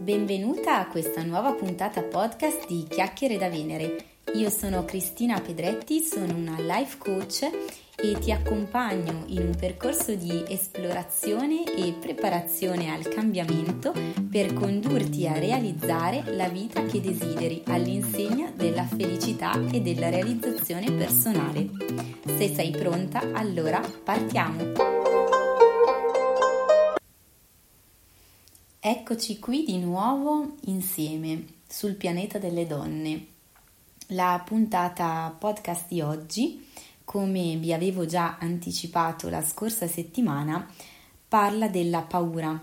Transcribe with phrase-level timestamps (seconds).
[0.00, 4.04] Benvenuta a questa nuova puntata podcast di Chiacchiere da Venere.
[4.32, 7.42] Io sono Cristina Pedretti, sono una life coach
[7.96, 13.92] e ti accompagno in un percorso di esplorazione e preparazione al cambiamento
[14.30, 21.68] per condurti a realizzare la vita che desideri all'insegna della felicità e della realizzazione personale.
[22.24, 24.99] Se sei pronta, allora partiamo!
[28.82, 33.26] Eccoci qui di nuovo insieme sul pianeta delle donne.
[34.06, 36.66] La puntata podcast di oggi,
[37.04, 40.66] come vi avevo già anticipato la scorsa settimana,
[41.28, 42.58] parla della paura.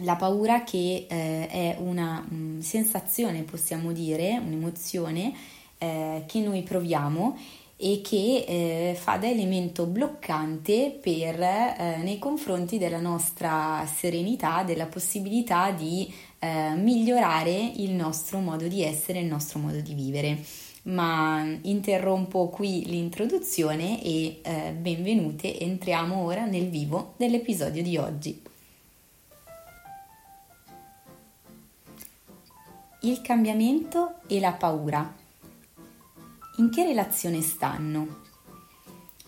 [0.00, 5.34] La paura che eh, è una um, sensazione, possiamo dire, un'emozione
[5.78, 7.38] eh, che noi proviamo
[7.84, 14.86] e che eh, fa da elemento bloccante per, eh, nei confronti della nostra serenità, della
[14.86, 16.08] possibilità di
[16.38, 20.38] eh, migliorare il nostro modo di essere, il nostro modo di vivere.
[20.84, 28.42] Ma interrompo qui l'introduzione e eh, benvenute, entriamo ora nel vivo dell'episodio di oggi.
[33.00, 35.20] Il cambiamento e la paura
[36.56, 38.20] in che relazione stanno?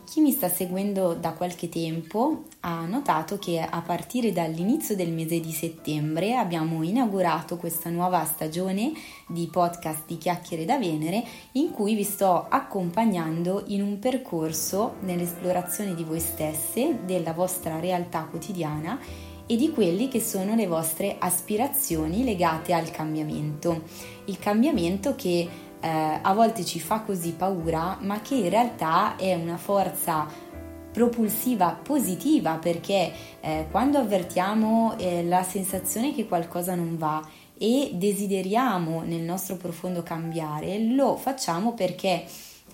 [0.05, 5.41] Chi mi sta seguendo da qualche tempo ha notato che a partire dall'inizio del mese
[5.41, 8.92] di settembre abbiamo inaugurato questa nuova stagione
[9.27, 15.95] di podcast di Chiacchiere da Venere in cui vi sto accompagnando in un percorso nell'esplorazione
[15.95, 19.00] di voi stesse, della vostra realtà quotidiana
[19.47, 23.83] e di quelli che sono le vostre aspirazioni legate al cambiamento.
[24.27, 25.48] Il cambiamento che
[25.84, 30.27] eh, a volte ci fa così paura, ma che in realtà è una forza
[30.90, 37.22] propulsiva positiva perché eh, quando avvertiamo eh, la sensazione che qualcosa non va
[37.58, 42.24] e desideriamo nel nostro profondo cambiare, lo facciamo perché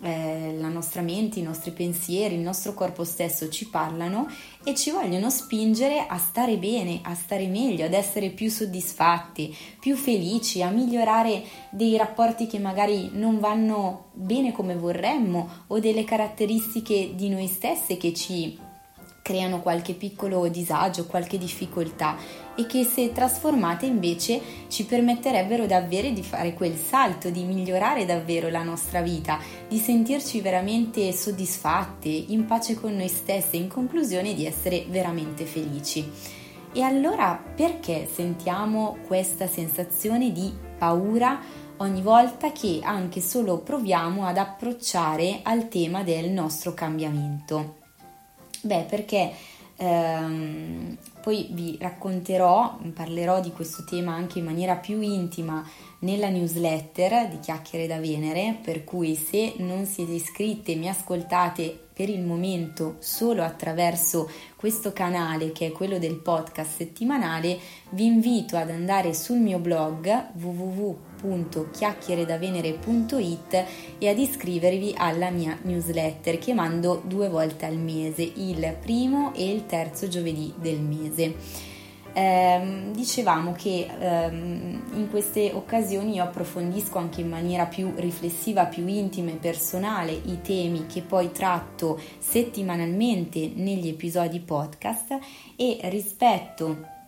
[0.03, 4.28] eh, la nostra mente, i nostri pensieri, il nostro corpo stesso ci parlano
[4.65, 9.97] e ci vogliono spingere a stare bene, a stare meglio, ad essere più soddisfatti, più
[9.97, 17.12] felici, a migliorare dei rapporti che magari non vanno bene come vorremmo o delle caratteristiche
[17.15, 18.69] di noi stesse che ci
[19.22, 22.16] creano qualche piccolo disagio, qualche difficoltà
[22.54, 28.48] e che se trasformate invece ci permetterebbero davvero di fare quel salto, di migliorare davvero
[28.48, 29.38] la nostra vita,
[29.69, 36.38] di sentirci veramente soddisfatte, in pace con noi stesse, in conclusione di essere veramente felici.
[36.72, 41.41] E allora perché sentiamo questa sensazione di paura
[41.78, 47.79] ogni volta che anche solo proviamo ad approcciare al tema del nostro cambiamento?
[48.62, 49.32] Beh, perché
[49.76, 55.66] ehm, poi vi racconterò, parlerò di questo tema anche in maniera più intima
[56.00, 61.88] nella newsletter di Chiacchiere da Venere, per cui se non siete iscritte e mi ascoltate
[61.93, 67.59] per il momento solo attraverso questo canale che è quello del podcast settimanale,
[67.91, 70.32] vi invito ad andare sul mio blog
[71.20, 73.64] www.chiacchieredavenere.it
[73.98, 79.50] e ad iscrivervi alla mia newsletter che mando due volte al mese, il primo e
[79.50, 81.69] il terzo giovedì del mese.
[82.12, 88.84] Eh, dicevamo che ehm, in queste occasioni io approfondisco anche in maniera più riflessiva, più
[88.88, 95.16] intima e personale i temi che poi tratto settimanalmente negli episodi podcast
[95.54, 96.98] e rispetto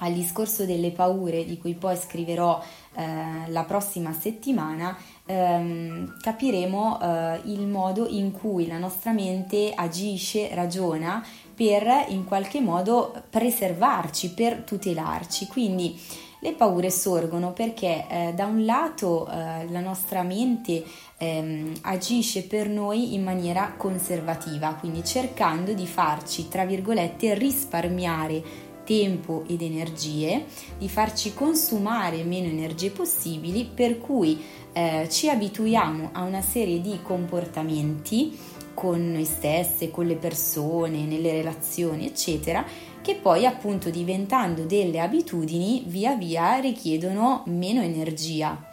[0.00, 2.62] al discorso delle paure di cui poi scriverò
[2.94, 10.54] eh, la prossima settimana ehm, capiremo eh, il modo in cui la nostra mente agisce,
[10.54, 11.24] ragiona
[11.54, 15.46] per in qualche modo preservarci, per tutelarci.
[15.46, 15.98] Quindi
[16.40, 20.82] le paure sorgono perché eh, da un lato eh, la nostra mente
[21.18, 29.44] ehm, agisce per noi in maniera conservativa, quindi cercando di farci, tra virgolette, risparmiare tempo
[29.46, 30.46] ed energie,
[30.78, 34.40] di farci consumare meno energie possibili, per cui
[34.72, 38.36] eh, ci abituiamo a una serie di comportamenti
[38.74, 42.64] con noi stesse, con le persone, nelle relazioni, eccetera,
[43.02, 48.68] che poi appunto diventando delle abitudini via via richiedono meno energia.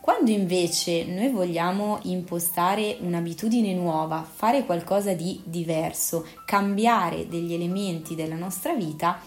[0.00, 8.34] Quando invece noi vogliamo impostare un'abitudine nuova, fare qualcosa di diverso, cambiare degli elementi della
[8.34, 9.20] nostra vita,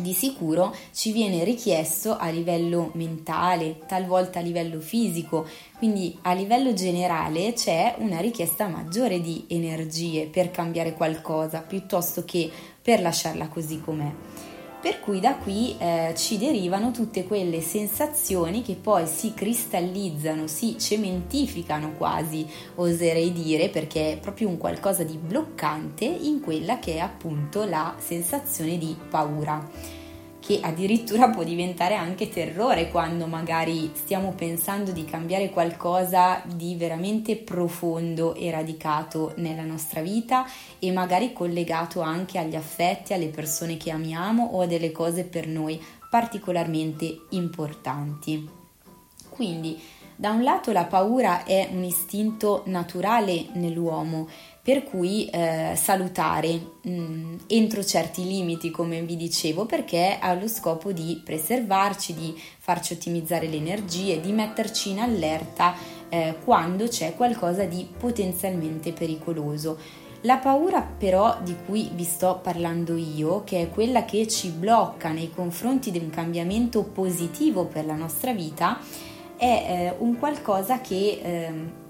[0.00, 5.46] di sicuro ci viene richiesto a livello mentale, talvolta a livello fisico,
[5.76, 12.50] quindi a livello generale c'è una richiesta maggiore di energie per cambiare qualcosa piuttosto che
[12.80, 14.37] per lasciarla così com'è.
[14.80, 20.78] Per cui da qui eh, ci derivano tutte quelle sensazioni che poi si cristallizzano, si
[20.78, 22.46] cementificano quasi,
[22.76, 27.96] oserei dire, perché è proprio un qualcosa di bloccante in quella che è appunto la
[27.98, 30.06] sensazione di paura
[30.48, 37.36] che addirittura può diventare anche terrore quando magari stiamo pensando di cambiare qualcosa di veramente
[37.36, 40.46] profondo e radicato nella nostra vita
[40.78, 45.46] e magari collegato anche agli affetti, alle persone che amiamo o a delle cose per
[45.46, 45.78] noi
[46.08, 48.48] particolarmente importanti.
[49.28, 49.78] Quindi
[50.16, 54.26] da un lato la paura è un istinto naturale nell'uomo
[54.68, 60.46] per cui eh, salutare mh, mm, entro certi limiti, come vi dicevo, perché ha lo
[60.46, 65.74] scopo di preservarci, di farci ottimizzare le energie, di metterci in allerta
[66.10, 69.78] eh, quando c'è qualcosa di potenzialmente pericoloso.
[70.22, 75.12] La paura però di cui vi sto parlando io, che è quella che ci blocca
[75.12, 78.78] nei confronti di un cambiamento positivo per la nostra vita,
[79.34, 81.86] è eh, un qualcosa che eh,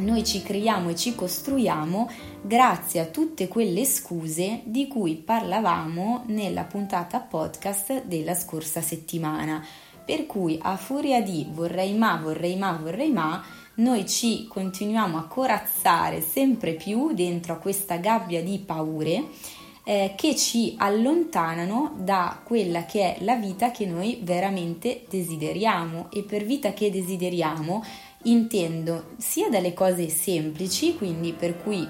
[0.00, 2.10] noi ci creiamo e ci costruiamo
[2.42, 9.64] grazie a tutte quelle scuse di cui parlavamo nella puntata podcast della scorsa settimana.
[10.04, 13.42] Per cui a furia di vorrei ma, vorrei ma, vorrei ma,
[13.74, 19.28] noi ci continuiamo a corazzare sempre più dentro a questa gabbia di paure
[19.84, 26.22] eh, che ci allontanano da quella che è la vita che noi veramente desideriamo e
[26.22, 27.82] per vita che desideriamo
[28.24, 31.86] intendo sia dalle cose semplici, quindi per cui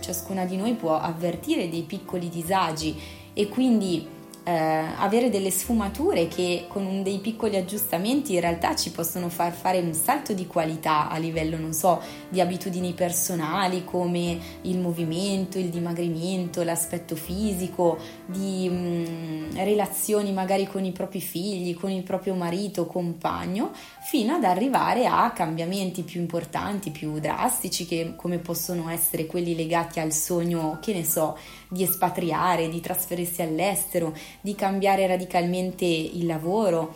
[0.00, 2.96] ciascuna di noi può avvertire dei piccoli disagi
[3.32, 4.06] e quindi
[4.46, 9.80] eh, avere delle sfumature che con dei piccoli aggiustamenti in realtà ci possono far fare
[9.80, 15.68] un salto di qualità a livello, non so, di abitudini personali come il movimento, il
[15.68, 22.34] dimagrimento, l'aspetto fisico, di mh, mm, relazioni magari con i propri figli, con il proprio
[22.34, 23.72] marito, compagno,
[24.08, 29.98] fino ad arrivare a cambiamenti più importanti, più drastici, che come possono essere quelli legati
[29.98, 31.36] al sogno, che ne so,
[31.68, 36.94] di espatriare, di trasferirsi all'estero, di cambiare radicalmente il lavoro,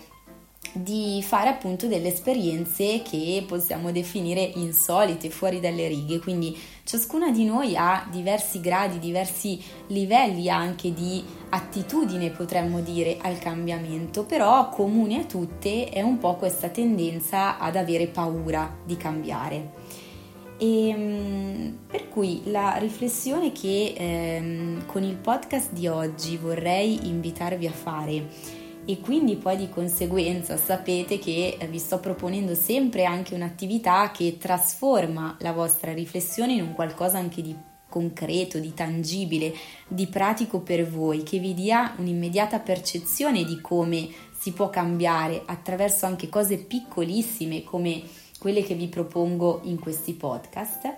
[0.73, 7.45] di fare appunto delle esperienze che possiamo definire insolite, fuori dalle righe, quindi ciascuna di
[7.45, 15.21] noi ha diversi gradi, diversi livelli anche di attitudine, potremmo dire, al cambiamento, però comune
[15.21, 19.90] a tutte è un po' questa tendenza ad avere paura di cambiare.
[20.61, 27.67] E, ehm, per cui la riflessione che ehm, con il podcast di oggi vorrei invitarvi
[27.67, 28.29] a fare
[28.85, 35.37] e quindi poi di conseguenza sapete che vi sto proponendo sempre anche un'attività che trasforma
[35.41, 37.55] la vostra riflessione in un qualcosa anche di
[37.89, 39.53] concreto, di tangibile,
[39.87, 44.09] di pratico per voi, che vi dia un'immediata percezione di come
[44.39, 48.03] si può cambiare attraverso anche cose piccolissime come
[48.41, 50.97] quelle che vi propongo in questi podcast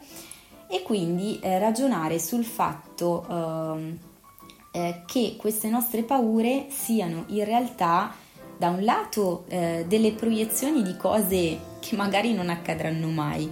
[0.69, 3.99] e quindi eh, ragionare sul fatto eh,
[4.71, 8.15] eh, che queste nostre paure siano in realtà
[8.57, 13.51] da un lato eh, delle proiezioni di cose che magari non accadranno mai.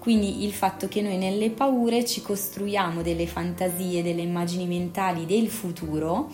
[0.00, 5.48] Quindi il fatto che noi nelle paure ci costruiamo delle fantasie, delle immagini mentali del
[5.48, 6.30] futuro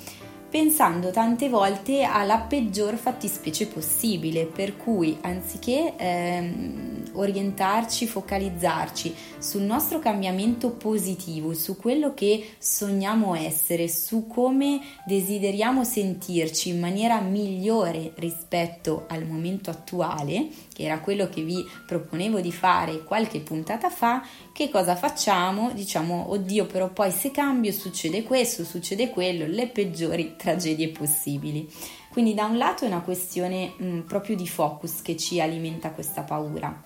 [0.54, 9.98] pensando tante volte alla peggior fattispecie possibile, per cui anziché ehm, orientarci, focalizzarci sul nostro
[9.98, 19.06] cambiamento positivo, su quello che sogniamo essere, su come desideriamo sentirci in maniera migliore rispetto
[19.08, 24.68] al momento attuale, che era quello che vi proponevo di fare qualche puntata fa, che
[24.68, 25.70] cosa facciamo?
[25.72, 31.70] Diciamo, oddio, però poi se cambio succede questo, succede quello, le peggiori tragedie possibili.
[32.10, 36.22] Quindi da un lato è una questione mh, proprio di focus che ci alimenta questa
[36.22, 36.82] paura,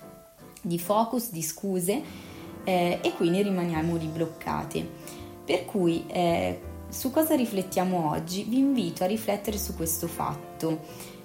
[0.61, 2.01] di focus, di scuse
[2.63, 4.87] eh, e quindi rimaniamo lì bloccate.
[5.45, 8.43] Per cui eh, su cosa riflettiamo oggi?
[8.43, 10.79] Vi invito a riflettere su questo fatto.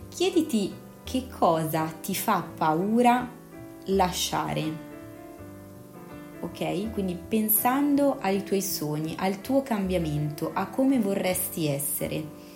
[0.08, 0.72] Chiediti
[1.04, 3.28] che cosa ti fa paura
[3.86, 4.92] lasciare
[6.44, 6.92] ok?
[6.92, 12.52] Quindi pensando ai tuoi sogni, al tuo cambiamento, a come vorresti essere.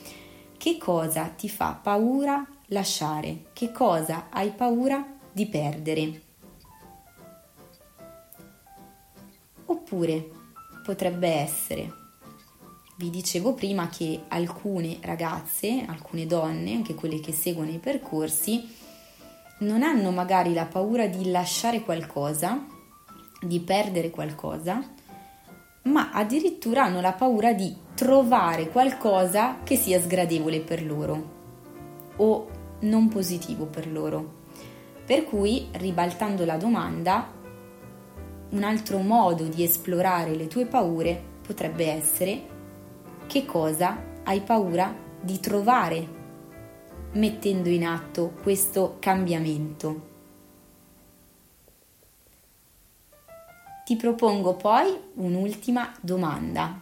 [0.57, 3.45] Che cosa ti fa paura lasciare?
[3.53, 6.23] Che cosa hai paura di perdere?
[9.67, 10.31] Oppure
[10.85, 11.93] potrebbe essere,
[12.99, 18.77] vi dicevo prima che alcune ragazze, alcune donne, anche quelle che seguono i percorsi,
[19.61, 22.77] non hanno magari la paura di lasciare qualcosa
[23.41, 24.83] di perdere qualcosa,
[25.83, 31.37] ma addirittura hanno la paura di trovare qualcosa che sia sgradevole per loro
[32.17, 32.49] o
[32.81, 34.37] non positivo per loro.
[35.07, 37.33] Per cui, ribaltando la domanda,
[38.51, 42.57] un altro modo di esplorare le tue paure potrebbe essere
[43.29, 46.17] che cosa hai paura di trovare
[47.13, 50.07] mettendo in atto questo cambiamento.
[53.85, 56.81] Ti propongo poi un'ultima domanda.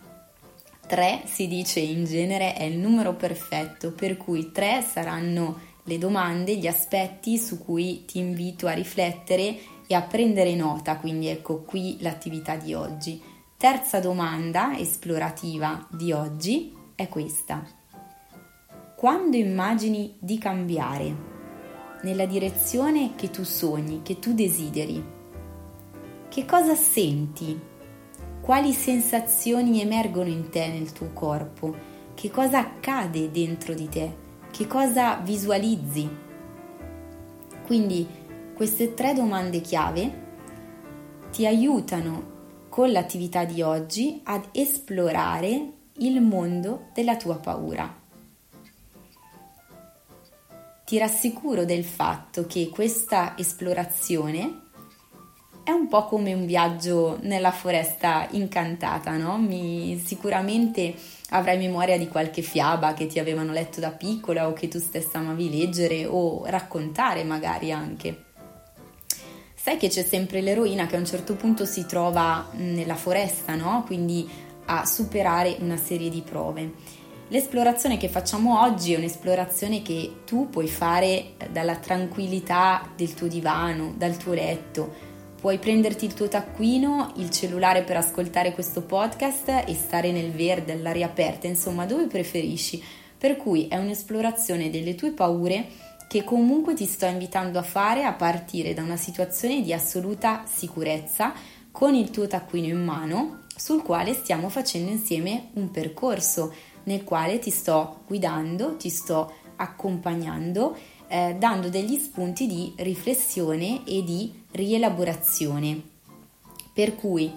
[0.86, 6.56] 3 si dice in genere è il numero perfetto, per cui 3 saranno le domande,
[6.56, 11.96] gli aspetti su cui ti invito a riflettere e a prendere nota, quindi ecco qui
[12.00, 13.34] l'attività di oggi.
[13.58, 17.64] Terza domanda esplorativa di oggi è questa.
[18.94, 21.16] Quando immagini di cambiare
[22.02, 25.02] nella direzione che tu sogni, che tu desideri,
[26.28, 27.58] che cosa senti?
[28.42, 31.74] Quali sensazioni emergono in te, nel tuo corpo?
[32.12, 34.16] Che cosa accade dentro di te?
[34.50, 36.06] Che cosa visualizzi?
[37.64, 38.06] Quindi
[38.54, 40.24] queste tre domande chiave
[41.30, 42.34] ti aiutano
[42.76, 47.90] con l'attività di oggi ad esplorare il mondo della tua paura.
[50.84, 54.64] Ti rassicuro del fatto che questa esplorazione
[55.64, 59.38] è un po' come un viaggio nella foresta incantata, no?
[59.38, 60.94] Mi, sicuramente
[61.30, 65.20] avrai memoria di qualche fiaba che ti avevano letto da piccola o che tu stessa
[65.20, 68.25] amavi leggere o raccontare magari anche.
[69.66, 73.82] Sai che c'è sempre l'eroina che a un certo punto si trova nella foresta, no?
[73.84, 74.24] Quindi
[74.66, 76.72] a superare una serie di prove.
[77.26, 83.92] L'esplorazione che facciamo oggi è un'esplorazione che tu puoi fare dalla tranquillità del tuo divano,
[83.96, 89.74] dal tuo letto, Puoi prenderti il tuo taccuino, il cellulare per ascoltare questo podcast e
[89.74, 92.82] stare nel verde, all'aria aperta, insomma dove preferisci.
[93.18, 95.66] Per cui è un'esplorazione delle tue paure
[96.08, 101.32] che comunque ti sto invitando a fare a partire da una situazione di assoluta sicurezza
[101.70, 107.38] con il tuo taccuino in mano sul quale stiamo facendo insieme un percorso nel quale
[107.38, 110.76] ti sto guidando, ti sto accompagnando
[111.08, 115.82] eh, dando degli spunti di riflessione e di rielaborazione.
[116.72, 117.32] Per cui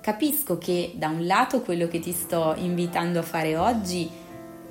[0.00, 4.08] capisco che da un lato quello che ti sto invitando a fare oggi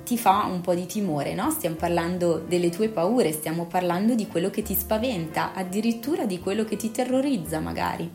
[0.06, 1.50] ti fa un po' di timore, no?
[1.50, 6.64] Stiamo parlando delle tue paure, stiamo parlando di quello che ti spaventa, addirittura di quello
[6.64, 8.08] che ti terrorizza magari.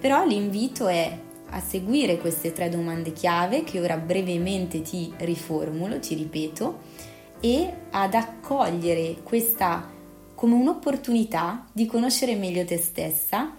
[0.00, 1.16] Però l'invito è
[1.50, 6.80] a seguire queste tre domande chiave che ora brevemente ti riformulo, ti ripeto,
[7.38, 9.88] e ad accogliere questa
[10.34, 13.54] come un'opportunità di conoscere meglio te stessa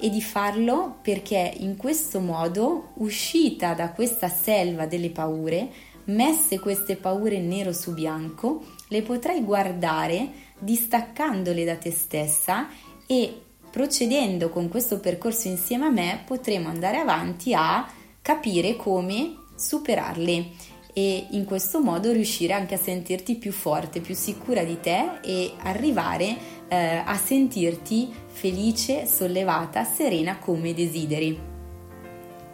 [0.00, 5.70] e di farlo perché in questo modo, uscita da questa selva delle paure,
[6.04, 12.68] messe queste paure nero su bianco, le potrai guardare distaccandole da te stessa
[13.06, 13.40] e
[13.70, 17.88] procedendo con questo percorso insieme a me potremo andare avanti a
[18.20, 24.62] capire come superarle e in questo modo riuscire anche a sentirti più forte, più sicura
[24.62, 26.36] di te e arrivare
[26.68, 31.38] eh, a sentirti felice, sollevata, serena come desideri.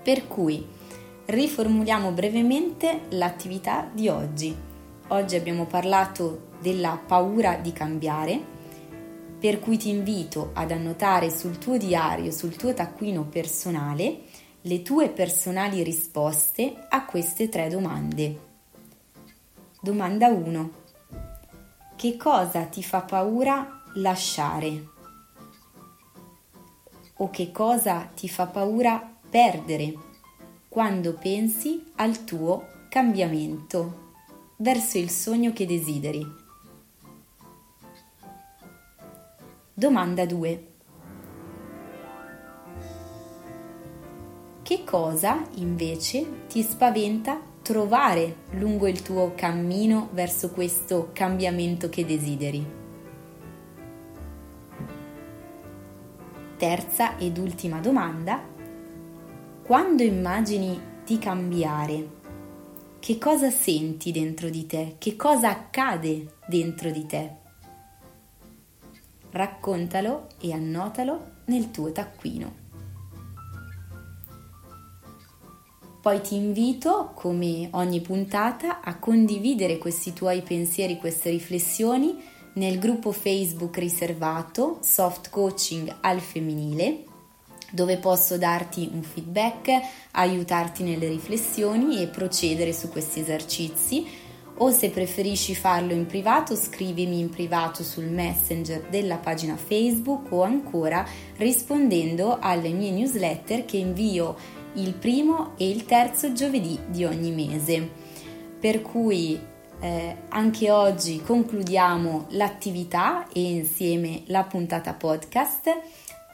[0.03, 0.65] Per cui
[1.29, 4.57] riformuliamo brevemente l'attività di oggi.
[5.09, 8.43] Oggi abbiamo parlato della paura di cambiare,
[9.39, 14.21] per cui ti invito ad annotare sul tuo diario, sul tuo taccuino personale,
[14.63, 18.47] le tue personali risposte a queste tre domande.
[19.83, 20.71] Domanda 1.
[21.95, 24.87] Che cosa ti fa paura lasciare?
[27.17, 30.08] O che cosa ti fa paura perdere
[30.69, 34.13] quando pensi al tuo cambiamento
[34.57, 36.27] verso il sogno che desideri?
[39.73, 40.67] Domanda 2.
[44.63, 52.67] Che cosa invece ti spaventa trovare lungo il tuo cammino verso questo cambiamento che desideri?
[56.59, 58.58] Terza ed ultima domanda.
[59.69, 62.09] Quando immagini di cambiare,
[63.01, 64.95] che cosa senti dentro di te?
[64.97, 67.33] Che cosa accade dentro di te?
[69.29, 72.55] Raccontalo e annotalo nel tuo taccuino.
[76.01, 82.17] Poi ti invito, come ogni puntata, a condividere questi tuoi pensieri, queste riflessioni
[82.55, 87.08] nel gruppo Facebook riservato Soft Coaching al femminile
[87.71, 89.71] dove posso darti un feedback,
[90.13, 94.07] aiutarti nelle riflessioni e procedere su questi esercizi
[94.61, 100.43] o se preferisci farlo in privato scrivimi in privato sul messenger della pagina Facebook o
[100.43, 101.07] ancora
[101.37, 104.37] rispondendo alle mie newsletter che invio
[104.75, 107.89] il primo e il terzo giovedì di ogni mese.
[108.59, 109.41] Per cui
[109.81, 115.81] eh, anche oggi concludiamo l'attività e insieme la puntata podcast.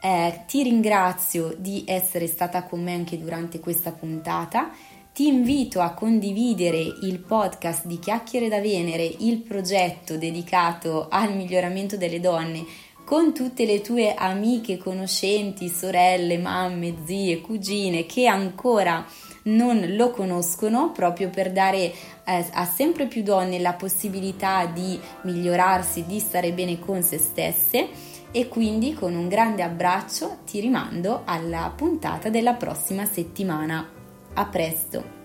[0.06, 4.70] Eh, ti ringrazio di essere stata con me anche durante questa puntata.
[5.14, 11.96] Ti invito a condividere il podcast di Chiacchiere da Venere, il progetto dedicato al miglioramento
[11.96, 12.66] delle donne
[13.02, 19.06] con tutte le tue amiche, conoscenti, sorelle, mamme, zie, cugine che ancora
[19.44, 21.92] non lo conoscono proprio per dare
[22.24, 28.12] eh, a sempre più donne la possibilità di migliorarsi, di stare bene con se stesse
[28.36, 33.88] e quindi con un grande abbraccio ti rimando alla puntata della prossima settimana.
[34.34, 35.23] A presto!